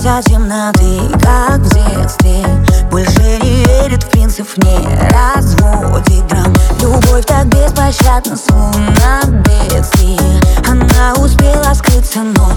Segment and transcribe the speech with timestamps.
[0.00, 2.44] боится темноты, как в детстве.
[2.90, 6.52] Больше не верит в принцип, не разводит драм.
[6.80, 10.18] Любовь так беспощадна, словно бедствие
[10.66, 12.52] Она успела скрыться, но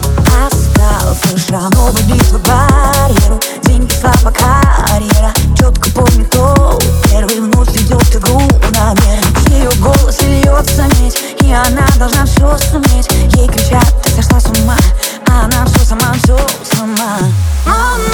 [0.45, 1.71] остался шрам.
[1.71, 5.33] Новая битва барьеру, деньги, слава, карьера.
[5.57, 6.79] Четко помню, кто
[7.09, 8.41] первый вновь ведет игру
[8.71, 8.93] на
[9.53, 13.09] Ее голос льется медь, и она должна все суметь
[17.65, 18.12] Mama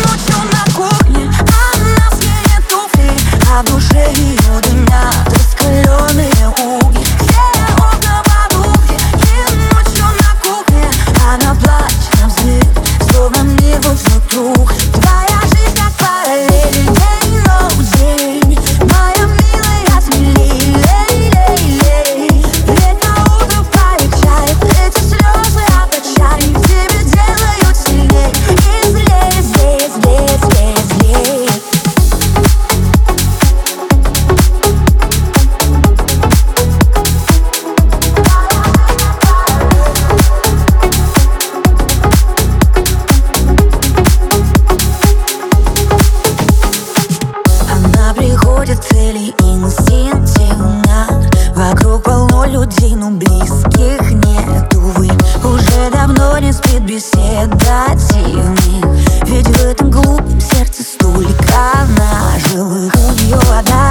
[53.20, 55.09] близких нет, увы
[55.43, 58.81] Уже давно не спит беседа тени
[59.26, 61.59] Ведь в этом глупом сердце столько
[61.98, 62.93] нажилых.
[62.95, 63.89] У нее вода,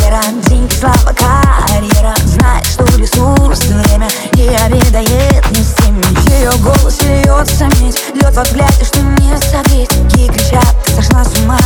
[0.00, 2.14] вера, деньги, слава, карьера.
[2.24, 6.02] Знает, что ресурс, время не обедает не всеми
[6.38, 11.38] Ее голос льется медь, лед во взгляде, что не согреть Ей кричат, ты сошла с
[11.40, 11.58] ума,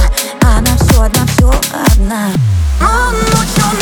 [0.43, 2.31] а она все одна, все одна.
[2.81, 3.82] Он ученый